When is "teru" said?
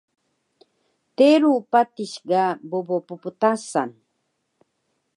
1.17-1.51